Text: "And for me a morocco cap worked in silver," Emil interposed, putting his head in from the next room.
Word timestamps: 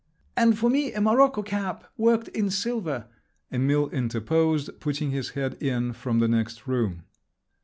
"And 0.35 0.57
for 0.57 0.67
me 0.67 0.91
a 0.93 0.99
morocco 0.99 1.43
cap 1.43 1.83
worked 1.95 2.27
in 2.29 2.49
silver," 2.49 3.05
Emil 3.51 3.87
interposed, 3.89 4.79
putting 4.79 5.11
his 5.11 5.29
head 5.37 5.61
in 5.61 5.93
from 5.93 6.17
the 6.17 6.27
next 6.27 6.65
room. 6.65 7.03